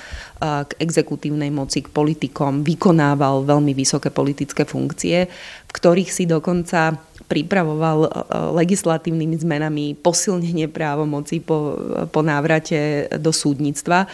k 0.43 0.75
exekutívnej 0.83 1.55
moci, 1.55 1.87
k 1.87 1.93
politikom, 1.95 2.67
vykonával 2.67 3.47
veľmi 3.47 3.79
vysoké 3.79 4.11
politické 4.11 4.67
funkcie, 4.67 5.31
v 5.31 5.71
ktorých 5.71 6.11
si 6.11 6.27
dokonca 6.27 6.99
pripravoval 7.33 8.05
e, 8.05 8.11
legislatívnymi 8.61 9.37
zmenami 9.41 9.87
posilnenie 9.97 10.69
právomoci 10.69 11.41
po, 11.41 11.81
po 12.13 12.21
návrate 12.21 13.09
do 13.17 13.33
súdnictva. 13.33 14.05
E, 14.05 14.09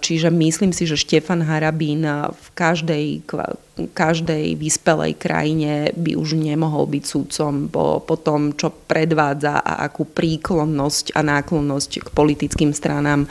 čiže 0.00 0.32
myslím 0.32 0.72
si, 0.72 0.88
že 0.88 0.96
Štefan 0.96 1.44
Harabín 1.44 2.08
v 2.32 2.46
každej, 2.56 3.28
každej 3.92 4.56
vyspelej 4.56 5.20
krajine 5.20 5.92
by 5.92 6.16
už 6.16 6.40
nemohol 6.40 6.88
byť 6.88 7.04
súdcom 7.04 7.52
po, 7.68 8.00
po 8.00 8.16
tom, 8.16 8.56
čo 8.56 8.72
predvádza 8.72 9.60
a 9.60 9.84
akú 9.84 10.08
príklonnosť 10.08 11.12
a 11.12 11.20
náklonnosť 11.20 11.90
k 12.00 12.08
politickým 12.16 12.72
stranám 12.72 13.28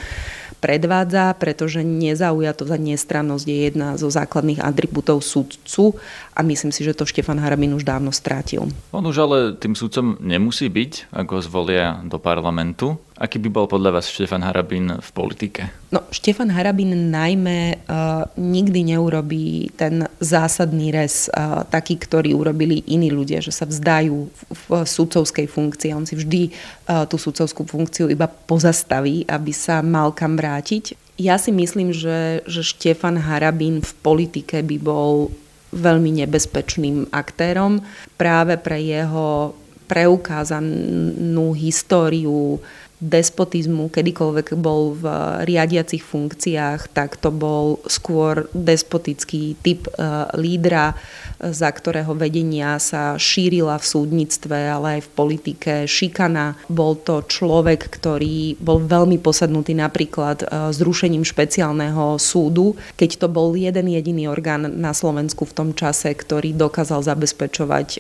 predvádza, 0.62 1.34
pretože 1.36 1.82
nezaujatosť 1.82 2.72
a 2.72 2.80
nestrannosť 2.80 3.46
je 3.50 3.58
jedna 3.68 3.98
zo 3.98 4.14
základných 4.14 4.62
atribútov 4.62 5.26
súdcu 5.26 5.98
a 6.38 6.46
myslím 6.46 6.70
si, 6.70 6.86
že 6.86 6.94
to 6.94 7.10
Štefan 7.10 7.42
Harabin 7.42 7.74
už 7.74 7.84
dávno 7.84 8.14
strátil. 8.14 8.70
On 8.94 9.04
už 9.04 9.18
ale 9.26 9.38
tým 9.58 9.74
súdcom 9.74 10.22
nemusí 10.22 10.70
byť, 10.70 11.12
ako 11.12 11.42
zvolia 11.42 12.00
do 12.06 12.22
parlamentu. 12.22 13.02
Aký 13.22 13.38
by 13.38 13.54
bol 13.54 13.70
podľa 13.70 14.02
vás 14.02 14.10
Štefan 14.10 14.42
Harabín 14.42 14.98
v 14.98 15.10
politike? 15.14 15.70
No, 15.94 16.02
Štefan 16.10 16.50
Harabín 16.50 17.14
najmä 17.14 17.86
uh, 17.86 18.26
nikdy 18.34 18.98
neurobí 18.98 19.70
ten 19.78 20.10
zásadný 20.18 20.90
res, 20.90 21.30
uh, 21.30 21.62
taký, 21.70 22.02
ktorý 22.02 22.34
urobili 22.34 22.82
iní 22.90 23.14
ľudia, 23.14 23.38
že 23.38 23.54
sa 23.54 23.70
vzdajú 23.70 24.26
v, 24.26 24.42
v 24.58 24.70
sudcovskej 24.90 25.46
funkcii. 25.46 25.94
On 25.94 26.02
si 26.02 26.18
vždy 26.18 26.50
uh, 26.50 27.06
tú 27.06 27.22
sudcovskú 27.22 27.62
funkciu 27.70 28.10
iba 28.10 28.26
pozastaví, 28.26 29.30
aby 29.30 29.54
sa 29.54 29.86
mal 29.86 30.18
kam 30.18 30.34
vrátiť. 30.34 30.98
Ja 31.22 31.38
si 31.38 31.54
myslím, 31.54 31.94
že, 31.94 32.42
že 32.50 32.66
Štefan 32.66 33.22
Harabín 33.22 33.86
v 33.86 33.92
politike 34.02 34.66
by 34.66 34.82
bol 34.82 35.30
veľmi 35.70 36.26
nebezpečným 36.26 37.14
aktérom 37.14 37.86
práve 38.18 38.58
pre 38.58 38.82
jeho 38.82 39.54
preukázanú 39.92 41.52
históriu 41.52 42.64
despotizmu, 43.02 43.90
kedykoľvek 43.90 44.54
bol 44.62 44.94
v 44.94 45.06
riadiacich 45.50 46.06
funkciách, 46.06 46.94
tak 46.94 47.18
to 47.18 47.34
bol 47.34 47.82
skôr 47.90 48.46
despotický 48.54 49.58
typ 49.66 49.90
e, 49.90 49.92
lídra, 50.38 50.94
za 51.42 51.74
ktorého 51.74 52.14
vedenia 52.14 52.78
sa 52.78 53.18
šírila 53.18 53.82
v 53.82 53.86
súdnictve, 53.90 54.54
ale 54.70 54.88
aj 54.98 55.10
v 55.10 55.14
politike 55.18 55.74
šikana. 55.90 56.54
Bol 56.70 57.02
to 57.02 57.26
človek, 57.26 57.90
ktorý 57.90 58.62
bol 58.62 58.78
veľmi 58.78 59.18
posadnutý 59.18 59.74
napríklad 59.74 60.46
e, 60.46 60.70
zrušením 60.70 61.26
špeciálneho 61.26 62.22
súdu, 62.22 62.78
keď 62.94 63.26
to 63.26 63.28
bol 63.28 63.58
jeden 63.58 63.90
jediný 63.90 64.30
orgán 64.30 64.70
na 64.78 64.94
Slovensku 64.94 65.50
v 65.50 65.56
tom 65.58 65.70
čase, 65.74 66.14
ktorý 66.14 66.54
dokázal 66.54 67.02
zabezpečovať 67.02 67.88
e, 67.98 68.00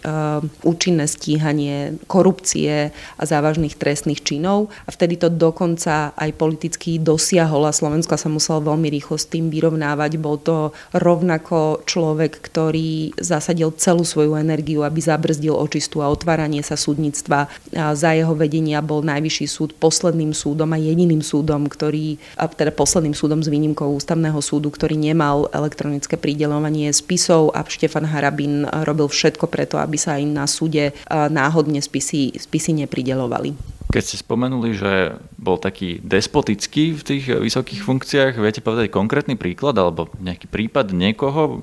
účinné 0.62 1.10
stíhanie 1.10 1.98
korupcie 2.05 2.93
a 2.93 3.24
závažných 3.25 3.74
trestných 3.74 4.22
činov. 4.22 4.70
A 4.86 4.90
vtedy 4.91 5.15
to 5.15 5.31
dokonca 5.31 6.12
aj 6.13 6.29
politicky 6.36 7.00
dosiahol 7.00 7.65
a 7.65 7.74
Slovensko 7.74 8.19
sa 8.19 8.27
musel 8.27 8.60
veľmi 8.60 8.91
rýchlo 8.91 9.15
s 9.15 9.25
tým 9.25 9.48
vyrovnávať. 9.48 10.19
Bol 10.19 10.38
to 10.43 10.75
rovnako 10.91 11.88
človek, 11.88 12.43
ktorý 12.43 13.15
zasadil 13.17 13.71
celú 13.79 14.03
svoju 14.03 14.36
energiu, 14.36 14.83
aby 14.83 15.00
zabrzdil 15.00 15.55
očistu 15.55 16.03
a 16.03 16.12
otváranie 16.12 16.62
sa 16.62 16.75
súdnictva. 16.75 17.48
A 17.74 17.95
za 17.95 18.12
jeho 18.12 18.36
vedenia 18.36 18.83
bol 18.83 19.00
najvyšší 19.01 19.45
súd 19.48 19.71
posledným 19.79 20.36
súdom 20.36 20.69
a 20.75 20.77
jediným 20.77 21.24
súdom, 21.24 21.71
ktorý, 21.71 22.19
a 22.36 22.51
teda 22.51 22.75
posledným 22.75 23.15
súdom 23.15 23.39
s 23.39 23.48
výnimkou 23.48 23.88
ústavného 23.95 24.38
súdu, 24.43 24.67
ktorý 24.69 25.00
nemal 25.00 25.48
elektronické 25.55 26.19
pridelovanie 26.19 26.91
spisov 26.91 27.55
a 27.55 27.63
Štefan 27.63 28.03
Harabin 28.03 28.67
robil 28.83 29.07
všetko 29.07 29.48
preto, 29.48 29.79
aby 29.79 29.95
sa 29.95 30.19
aj 30.19 30.24
na 30.27 30.43
súde 30.50 30.91
náhodne 31.10 31.79
spisy, 31.79 32.36
spisy 32.36 32.75
nepridelovali. 32.83 33.55
Keď 33.91 34.03
ste 34.07 34.24
spomenuli, 34.24 34.71
že 34.71 35.19
bol 35.36 35.60
taký 35.60 36.00
despotický 36.00 36.95
v 36.95 37.03
tých 37.03 37.27
vysokých 37.27 37.83
funkciách, 37.83 38.39
viete 38.39 38.63
povedať 38.63 38.88
konkrétny 38.88 39.36
príklad 39.36 39.75
alebo 39.75 40.07
nejaký 40.24 40.48
prípad 40.48 40.95
niekoho, 40.95 41.60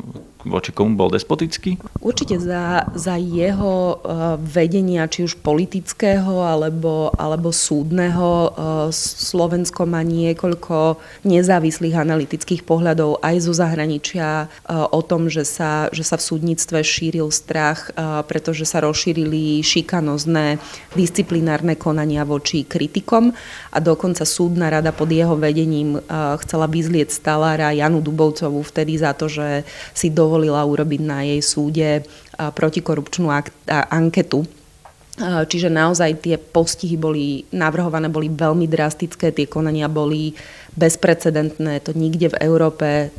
voči 0.47 0.70
komu 0.70 0.94
bol 0.94 1.11
despotický? 1.11 1.80
Určite 1.99 2.38
za, 2.38 2.87
za 2.94 3.18
jeho 3.18 3.99
uh, 3.99 4.38
vedenia, 4.38 5.11
či 5.11 5.26
už 5.26 5.40
politického 5.42 6.44
alebo, 6.44 7.11
alebo 7.18 7.50
súdneho, 7.50 8.52
uh, 8.52 8.52
Slovensko 8.94 9.88
má 9.88 10.06
niekoľko 10.06 11.00
nezávislých 11.26 11.97
analytických 11.99 12.62
pohľadov 12.62 13.18
aj 13.25 13.37
zo 13.42 13.52
zahraničia 13.56 14.47
uh, 14.47 14.87
o 14.94 15.00
tom, 15.02 15.26
že 15.26 15.42
sa, 15.42 15.90
že 15.90 16.06
sa 16.06 16.14
v 16.14 16.26
súdnictve 16.28 16.80
šíril 16.85 17.30
strach, 17.35 17.90
pretože 18.28 18.64
sa 18.64 18.80
rozšírili 18.85 19.61
šikanozné 19.61 20.61
disciplinárne 20.94 21.75
konania 21.75 22.17
voči 22.22 22.62
kritikom 22.62 23.34
a 23.75 23.78
dokonca 23.82 24.22
súdna 24.22 24.70
rada 24.70 24.94
pod 24.94 25.10
jeho 25.10 25.34
vedením 25.34 25.98
chcela 26.46 26.70
vyzlieť 26.70 27.10
stalára 27.10 27.75
Janu 27.75 27.98
Dubovcovú 27.98 28.62
vtedy 28.62 29.02
za 29.02 29.18
to, 29.18 29.26
že 29.26 29.66
si 29.98 30.14
do 30.14 30.28
dovolila 30.28 30.60
urobiť 30.60 31.00
na 31.00 31.25
jej 31.25 31.40
súde 31.40 31.88
protikorupčnú 32.37 33.32
anketu. 33.88 34.44
Čiže 35.18 35.72
naozaj 35.72 36.20
tie 36.22 36.37
postihy 36.37 36.94
boli 37.00 37.48
navrhované, 37.50 38.12
boli 38.12 38.28
veľmi 38.28 38.68
drastické, 38.68 39.32
tie 39.32 39.48
konania 39.48 39.88
boli 39.88 40.37
bezprecedentné, 40.78 41.82
to 41.82 41.90
nikde 41.90 42.30
v 42.30 42.40
Európe 42.47 43.11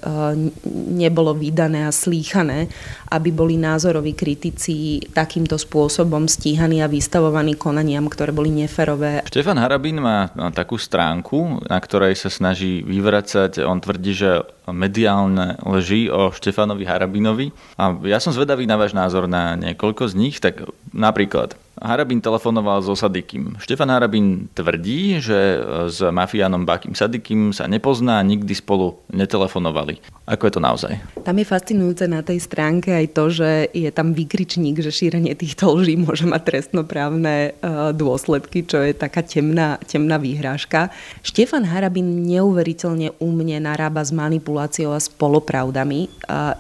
nebolo 0.90 1.36
vydané 1.36 1.84
a 1.84 1.92
slýchané, 1.92 2.72
aby 3.12 3.30
boli 3.36 3.60
názoroví 3.60 4.16
kritici 4.16 5.04
takýmto 5.12 5.60
spôsobom 5.60 6.32
stíhaní 6.32 6.80
a 6.80 6.88
vystavovaní 6.88 7.60
konaniam, 7.60 8.08
ktoré 8.08 8.32
boli 8.32 8.48
neferové. 8.48 9.28
Štefan 9.28 9.60
Harabín 9.60 10.00
má 10.00 10.32
takú 10.56 10.80
stránku, 10.80 11.68
na 11.68 11.78
ktorej 11.78 12.16
sa 12.16 12.32
snaží 12.32 12.80
vyvracať, 12.88 13.60
on 13.68 13.84
tvrdí, 13.84 14.16
že 14.16 14.48
mediálne 14.70 15.58
leží 15.66 16.14
o 16.14 16.30
Štefanovi 16.30 16.86
Harabinovi. 16.86 17.50
A 17.76 17.90
ja 18.06 18.22
som 18.22 18.30
zvedavý 18.30 18.70
na 18.70 18.78
váš 18.78 18.94
názor 18.94 19.26
na 19.26 19.58
niekoľko 19.58 20.08
z 20.08 20.14
nich, 20.14 20.38
tak 20.38 20.62
napríklad 20.94 21.58
Harabin 21.80 22.22
telefonoval 22.22 22.84
so 22.86 22.94
Sadikim. 22.94 23.58
Štefan 23.58 23.90
Harabin 23.90 24.52
tvrdí, 24.52 25.24
že 25.24 25.64
s 25.90 26.04
mafiánom 26.04 26.68
Bakim 26.70 26.94
Sadikim 26.94 27.49
sa 27.52 27.70
nepozná, 27.70 28.22
nikdy 28.26 28.52
spolu 28.56 29.00
netelefonovali. 29.14 30.02
Ako 30.30 30.46
je 30.46 30.54
to 30.54 30.62
naozaj? 30.62 30.94
Tam 31.26 31.36
je 31.38 31.46
fascinujúce 31.46 32.06
na 32.06 32.22
tej 32.22 32.38
stránke 32.42 32.94
aj 32.94 33.08
to, 33.18 33.24
že 33.34 33.50
je 33.74 33.90
tam 33.90 34.14
výkričník, 34.14 34.78
že 34.78 34.94
šírenie 34.94 35.34
týchto 35.34 35.74
lží 35.74 35.98
môže 35.98 36.30
mať 36.30 36.42
trestnoprávne 36.46 37.36
e, 37.36 37.52
dôsledky, 37.98 38.66
čo 38.66 38.82
je 38.86 38.94
taká 38.94 39.26
temná, 39.26 39.82
temná 39.90 40.22
výhrážka. 40.22 40.94
Štefan 41.26 41.66
Harabin 41.66 42.26
neuveriteľne 42.30 43.18
umne 43.18 43.58
narába 43.58 44.06
s 44.06 44.14
manipuláciou 44.14 44.94
a 44.94 45.02
s 45.02 45.10
polopravdami. 45.10 46.06
E, 46.06 46.10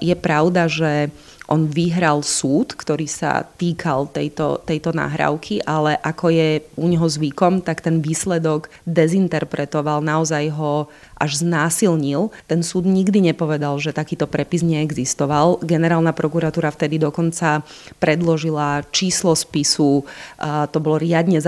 je 0.01 0.15
pravda, 0.17 0.65
že 0.65 1.13
on 1.50 1.65
vyhral 1.65 2.22
súd, 2.22 2.77
ktorý 2.77 3.10
sa 3.10 3.41
týkal 3.41 4.13
tejto, 4.13 4.62
tejto 4.62 4.94
nahrávky, 4.94 5.65
ale 5.65 5.98
ako 5.98 6.29
je 6.29 6.62
u 6.77 6.86
neho 6.86 7.10
zvykom, 7.10 7.65
tak 7.65 7.82
ten 7.82 8.06
výsledok 8.06 8.70
dezinterpretoval, 8.86 10.06
naozaj 10.06 10.53
ho 10.53 10.94
až 11.20 11.44
znásilnil. 11.44 12.32
Ten 12.48 12.64
súd 12.64 12.88
nikdy 12.88 13.20
nepovedal, 13.20 13.76
že 13.78 13.92
takýto 13.92 14.26
prepis 14.26 14.64
neexistoval. 14.64 15.60
Generálna 15.62 16.16
prokuratúra 16.16 16.72
vtedy 16.72 16.96
dokonca 16.96 17.62
predložila 18.00 18.88
číslo 18.96 19.36
spisu. 19.36 20.08
To 20.40 20.78
bolo 20.80 20.96
riadne 20.98 21.44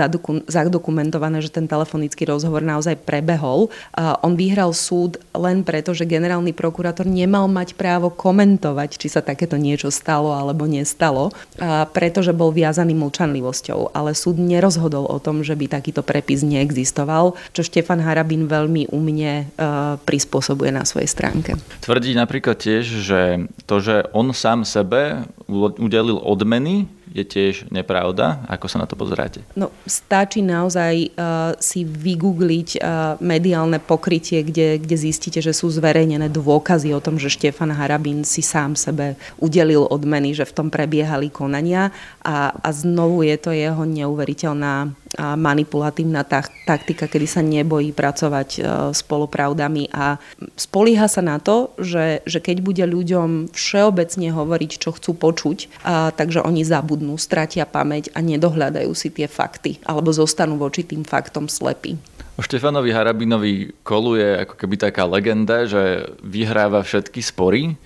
zadokumentované, 0.46 1.40
že 1.40 1.48
ten 1.48 1.64
telefonický 1.64 2.28
rozhovor 2.28 2.60
naozaj 2.60 3.00
prebehol. 3.00 3.72
On 3.96 4.36
vyhral 4.36 4.76
súd 4.76 5.16
len 5.32 5.64
preto, 5.64 5.96
že 5.96 6.04
generálny 6.04 6.52
prokurátor 6.52 7.08
nemal 7.08 7.48
mať 7.48 7.72
právo 7.72 8.12
komentovať, 8.12 9.00
či 9.00 9.08
sa 9.08 9.24
takéto 9.24 9.56
niečo 9.56 9.88
stalo 9.88 10.36
alebo 10.36 10.68
nestalo, 10.68 11.32
pretože 11.96 12.36
bol 12.36 12.52
viazaný 12.52 12.92
mlčanlivosťou. 12.92 13.96
Ale 13.96 14.12
súd 14.12 14.36
nerozhodol 14.36 15.08
o 15.08 15.16
tom, 15.16 15.40
že 15.40 15.56
by 15.56 15.72
takýto 15.72 16.04
prepis 16.04 16.44
neexistoval, 16.44 17.32
čo 17.56 17.64
Štefan 17.64 18.04
Harabin 18.04 18.44
veľmi 18.44 18.92
umne 18.92 19.48
prispôsobuje 20.02 20.70
na 20.74 20.86
svojej 20.86 21.08
stránke. 21.10 21.58
Tvrdí 21.82 22.12
napríklad 22.16 22.58
tiež, 22.58 22.84
že 22.84 23.20
to, 23.66 23.76
že 23.82 24.06
on 24.12 24.30
sám 24.34 24.66
sebe 24.66 25.26
udelil 25.78 26.18
odmeny 26.18 26.88
je 27.12 27.24
tiež 27.28 27.68
nepravda. 27.68 28.40
Ako 28.48 28.66
sa 28.66 28.80
na 28.80 28.88
to 28.88 28.96
pozeráte? 28.96 29.44
No, 29.52 29.68
stačí 29.84 30.40
naozaj 30.40 31.12
uh, 31.12 31.52
si 31.60 31.84
vygoogliť 31.84 32.68
uh, 32.80 33.20
mediálne 33.20 33.76
pokrytie, 33.76 34.40
kde, 34.40 34.80
kde 34.80 34.96
zistíte, 34.96 35.44
že 35.44 35.52
sú 35.52 35.68
zverejnené 35.68 36.32
dôkazy 36.32 36.96
o 36.96 37.04
tom, 37.04 37.20
že 37.20 37.28
Štefan 37.28 37.70
Harabín 37.76 38.24
si 38.24 38.40
sám 38.40 38.74
sebe 38.74 39.20
udelil 39.36 39.84
odmeny, 39.84 40.32
že 40.32 40.48
v 40.48 40.56
tom 40.56 40.68
prebiehali 40.72 41.28
konania 41.28 41.92
a, 42.22 42.54
a 42.54 42.68
znovu 42.70 43.26
je 43.26 43.36
to 43.36 43.50
jeho 43.50 43.82
neuveriteľná 43.82 44.94
a 45.12 45.36
manipulatívna 45.36 46.24
taktika, 46.64 47.04
kedy 47.04 47.26
sa 47.28 47.44
nebojí 47.44 47.92
pracovať 47.92 48.48
uh, 48.56 48.64
s 48.96 49.04
polopravdami 49.04 49.92
a 49.92 50.16
spolíha 50.56 51.04
sa 51.04 51.20
na 51.20 51.36
to, 51.36 51.68
že, 51.76 52.24
že 52.24 52.40
keď 52.40 52.64
bude 52.64 52.84
ľuďom 52.88 53.52
všeobecne 53.52 54.32
hovoriť, 54.32 54.70
čo 54.80 54.96
chcú 54.96 55.12
počuť, 55.12 55.58
uh, 55.84 56.08
takže 56.16 56.40
oni 56.40 56.64
zabudnú, 56.64 57.20
stratia 57.20 57.68
pamäť 57.68 58.08
a 58.16 58.24
nedohľadajú 58.24 58.92
si 58.96 59.12
tie 59.12 59.28
fakty 59.28 59.84
alebo 59.84 60.16
zostanú 60.16 60.56
voči 60.56 60.80
tým 60.80 61.04
faktom 61.04 61.44
slepí. 61.50 62.00
O 62.32 62.40
Štefanovi 62.40 62.96
Harabinovi 62.96 63.76
koluje 63.84 64.48
ako 64.48 64.56
keby 64.56 64.80
taká 64.80 65.04
legenda, 65.04 65.68
že 65.68 66.08
vyhráva 66.24 66.80
všetky 66.80 67.20
spory. 67.20 67.76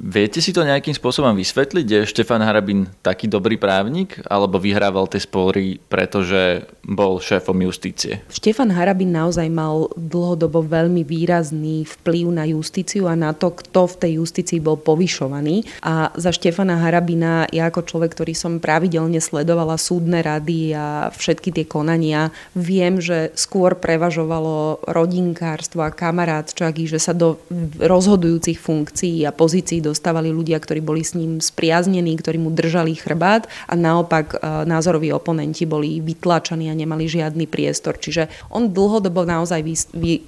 Viete 0.00 0.40
si 0.40 0.56
to 0.56 0.64
nejakým 0.64 0.96
spôsobom 0.96 1.36
vysvetliť? 1.36 1.86
Je 1.86 2.00
Štefan 2.08 2.40
Harabin 2.40 2.88
taký 3.04 3.28
dobrý 3.28 3.60
právnik? 3.60 4.22
Alebo 4.30 4.56
vyhrával 4.56 5.10
tie 5.10 5.20
spory, 5.20 5.76
pretože 5.76 6.64
bol 6.86 7.20
šéfom 7.20 7.56
justície? 7.60 8.24
Štefan 8.32 8.72
Harabin 8.72 9.12
naozaj 9.12 9.46
mal 9.52 9.92
dlhodobo 9.98 10.64
veľmi 10.64 11.04
výrazný 11.04 11.84
vplyv 11.84 12.26
na 12.32 12.44
justíciu 12.48 13.10
a 13.10 13.18
na 13.18 13.36
to, 13.36 13.52
kto 13.52 13.84
v 13.92 13.98
tej 14.00 14.12
justícii 14.24 14.58
bol 14.62 14.80
povyšovaný. 14.80 15.68
A 15.84 16.08
za 16.16 16.32
Štefana 16.32 16.80
Harabina, 16.80 17.44
ja 17.52 17.68
ako 17.68 17.84
človek, 17.84 18.16
ktorý 18.16 18.32
som 18.32 18.62
pravidelne 18.62 19.20
sledovala 19.20 19.76
súdne 19.76 20.24
rady 20.24 20.72
a 20.72 21.12
všetky 21.12 21.52
tie 21.52 21.66
konania, 21.68 22.32
viem, 22.56 23.02
že 23.02 23.34
skôr 23.36 23.76
prevažovalo 23.76 24.86
rodinkárstvo 24.88 25.82
a 25.82 25.90
kamarátčaky, 25.92 26.86
že 26.86 27.02
sa 27.02 27.12
do 27.12 27.42
rozhodujúcich 27.82 28.56
funkcií 28.56 29.26
a 29.26 29.34
pozícií 29.34 29.81
do 29.82 29.92
dostávali 29.92 30.32
ľudia, 30.32 30.56
ktorí 30.56 30.80
boli 30.80 31.04
s 31.04 31.12
ním 31.12 31.44
spriaznení, 31.44 32.16
ktorí 32.16 32.40
mu 32.40 32.48
držali 32.48 32.96
chrbát 32.96 33.44
a 33.68 33.76
naopak 33.76 34.32
e, 34.32 34.36
názoroví 34.64 35.12
oponenti 35.12 35.68
boli 35.68 36.00
vytlačaní 36.00 36.72
a 36.72 36.74
nemali 36.74 37.04
žiadny 37.04 37.44
priestor. 37.44 38.00
Čiže 38.00 38.32
on 38.48 38.72
dlhodobo 38.72 39.28
naozaj 39.28 39.60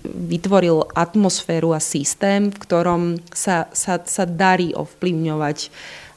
vytvoril 0.05 0.85
atmosféru 0.93 1.73
a 1.73 1.81
systém, 1.81 2.53
v 2.53 2.61
ktorom 2.61 3.03
sa, 3.33 3.73
sa, 3.73 3.97
sa 4.05 4.29
darí 4.29 4.77
ovplyvňovať 4.77 5.73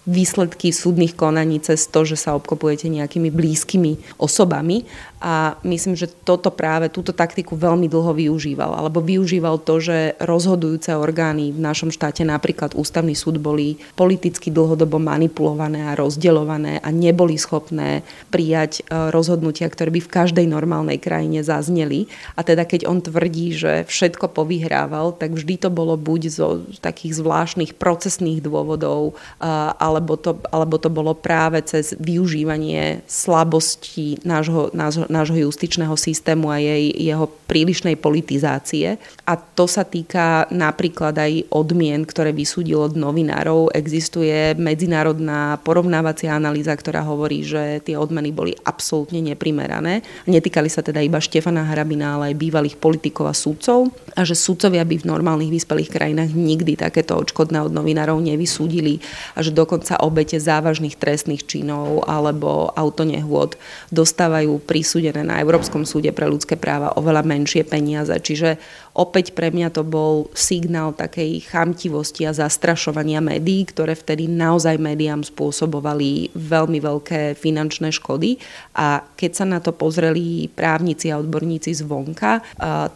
výsledky 0.08 0.72
súdnych 0.72 1.20
konaní 1.20 1.60
cez 1.60 1.84
to, 1.92 2.08
že 2.08 2.16
sa 2.16 2.32
obkopujete 2.40 2.88
nejakými 2.88 3.28
blízkymi 3.28 4.16
osobami 4.16 4.88
a 5.18 5.58
myslím, 5.66 5.98
že 5.98 6.06
toto 6.06 6.54
práve, 6.54 6.94
túto 6.94 7.10
taktiku 7.10 7.58
veľmi 7.58 7.90
dlho 7.90 8.14
využíval. 8.14 8.78
Alebo 8.78 9.02
využíval 9.02 9.58
to, 9.66 9.82
že 9.82 10.14
rozhodujúce 10.22 10.94
orgány 10.94 11.50
v 11.50 11.58
našom 11.58 11.90
štáte, 11.90 12.22
napríklad 12.22 12.78
ústavný 12.78 13.18
súd, 13.18 13.42
boli 13.42 13.82
politicky 13.98 14.54
dlhodobo 14.54 15.02
manipulované 15.02 15.90
a 15.90 15.98
rozdeľované 15.98 16.86
a 16.86 16.90
neboli 16.94 17.34
schopné 17.42 18.06
prijať 18.30 18.86
e, 18.86 19.10
rozhodnutia, 19.10 19.66
ktoré 19.66 19.90
by 19.90 20.06
v 20.06 20.14
každej 20.14 20.46
normálnej 20.46 21.02
krajine 21.02 21.42
zazneli. 21.42 22.06
A 22.38 22.46
teda 22.46 22.70
keď 22.70 22.86
on 22.86 23.02
tvrdí, 23.02 23.58
že 23.58 23.90
všetko 23.90 24.30
povyhrával, 24.38 25.18
tak 25.18 25.34
vždy 25.34 25.66
to 25.66 25.74
bolo 25.74 25.98
buď 25.98 26.22
zo 26.30 26.62
takých 26.78 27.18
zvláštnych 27.18 27.74
procesných 27.74 28.46
dôvodov, 28.46 29.18
e, 29.42 29.50
alebo 29.82 30.14
to, 30.14 30.38
alebo 30.54 30.78
to 30.78 30.94
bolo 30.94 31.18
práve 31.18 31.58
cez 31.66 31.98
využívanie 31.98 33.02
slabostí 33.10 34.22
nášho, 34.22 34.70
nášho 34.78 35.07
nášho 35.08 35.48
justičného 35.48 35.96
systému 35.96 36.52
a 36.52 36.60
jej, 36.60 36.92
jeho 36.94 37.32
prílišnej 37.48 37.96
politizácie. 37.96 39.00
A 39.24 39.34
to 39.40 39.66
sa 39.66 39.88
týka 39.88 40.46
napríklad 40.52 41.16
aj 41.16 41.48
odmien, 41.52 42.04
ktoré 42.04 42.36
vysúdil 42.36 42.84
od 42.84 42.94
novinárov. 43.00 43.72
Existuje 43.72 44.54
medzinárodná 44.60 45.58
porovnávacia 45.64 46.36
analýza, 46.36 46.76
ktorá 46.76 47.02
hovorí, 47.08 47.42
že 47.48 47.80
tie 47.88 47.96
odmeny 47.96 48.36
boli 48.36 48.54
absolútne 48.68 49.24
neprimerané. 49.24 50.04
Netýkali 50.28 50.68
sa 50.68 50.84
teda 50.84 51.00
iba 51.00 51.24
Štefana 51.24 51.64
Harabina, 51.64 52.20
ale 52.20 52.36
aj 52.36 52.42
bývalých 52.44 52.76
politikov 52.78 53.32
a 53.32 53.36
súdcov. 53.36 53.90
A 54.14 54.28
že 54.28 54.36
súdcovia 54.36 54.84
by 54.84 55.02
v 55.02 55.10
normálnych 55.10 55.54
vyspelých 55.54 55.94
krajinách 55.94 56.36
nikdy 56.36 56.76
takéto 56.76 57.16
odškodné 57.16 57.64
od 57.64 57.72
novinárov 57.72 58.20
nevysúdili 58.20 59.00
a 59.34 59.42
že 59.46 59.56
dokonca 59.56 60.02
obete 60.04 60.36
závažných 60.38 61.00
trestných 61.00 61.48
činov 61.48 62.04
alebo 62.06 62.74
autonehôd 62.76 63.56
dostávajú 63.94 64.60
prísud 64.66 64.97
odsúdené 64.98 65.22
na 65.22 65.38
Európskom 65.38 65.86
súde 65.86 66.10
pre 66.10 66.26
ľudské 66.26 66.58
práva 66.58 66.90
oveľa 66.98 67.22
menšie 67.22 67.62
peniaze. 67.70 68.10
Čiže 68.18 68.58
opäť 68.98 69.38
pre 69.38 69.54
mňa 69.54 69.70
to 69.70 69.86
bol 69.86 70.26
signál 70.34 70.98
takej 70.98 71.46
chamtivosti 71.46 72.26
a 72.26 72.34
zastrašovania 72.34 73.22
médií, 73.22 73.70
ktoré 73.70 73.94
vtedy 73.94 74.26
naozaj 74.26 74.82
médiám 74.82 75.22
spôsobovali 75.22 76.34
veľmi 76.34 76.82
veľké 76.82 77.38
finančné 77.38 77.94
škody. 77.94 78.42
A 78.74 79.06
keď 79.14 79.32
sa 79.38 79.46
na 79.46 79.62
to 79.62 79.70
pozreli 79.70 80.50
právnici 80.50 81.14
a 81.14 81.22
odborníci 81.22 81.78
zvonka, 81.78 82.42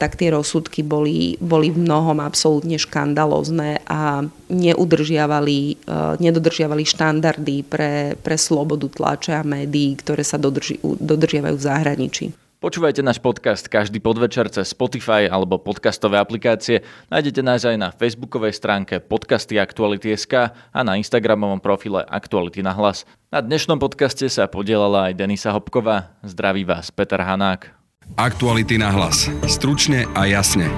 tak 0.02 0.18
tie 0.18 0.34
rozsudky 0.34 0.82
boli, 0.82 1.38
boli 1.38 1.70
v 1.70 1.86
mnohom 1.86 2.18
absolútne 2.18 2.82
škandalózne 2.82 3.86
a 3.86 4.26
neudržiavali, 4.50 5.86
nedodržiavali 6.18 6.84
štandardy 6.84 7.62
pre, 7.70 8.18
pre 8.18 8.36
slobodu 8.42 8.90
tlače 8.90 9.38
a 9.38 9.46
médií, 9.46 9.94
ktoré 10.02 10.26
sa 10.26 10.42
dodrži, 10.42 10.82
dodržiavajú 10.82 11.56
v 11.56 11.68
zahraničí. 11.70 12.26
Počúvajte 12.62 13.02
náš 13.02 13.18
podcast 13.18 13.66
každý 13.66 13.98
podvečer 13.98 14.46
cez 14.54 14.70
Spotify 14.70 15.26
alebo 15.26 15.58
podcastové 15.58 16.22
aplikácie. 16.22 16.86
Nájdete 17.10 17.42
nás 17.42 17.66
aj 17.66 17.74
na 17.74 17.90
facebookovej 17.90 18.54
stránke 18.54 19.02
podcasty 19.02 19.58
Aktuality.sk 19.58 20.54
a 20.54 20.80
na 20.86 20.94
instagramovom 20.94 21.58
profile 21.58 22.06
Aktuality 22.06 22.62
na 22.62 22.78
hlas. 22.78 23.10
Na 23.34 23.42
dnešnom 23.42 23.82
podcaste 23.82 24.30
sa 24.30 24.46
podielala 24.46 25.10
aj 25.10 25.18
Denisa 25.18 25.50
Hopková. 25.50 26.14
Zdraví 26.22 26.62
vás 26.62 26.94
Peter 26.94 27.18
Hanák. 27.18 27.74
Aktuality 28.22 28.78
na 28.78 28.94
hlas. 28.94 29.26
Stručne 29.50 30.06
a 30.14 30.30
jasne. 30.30 30.70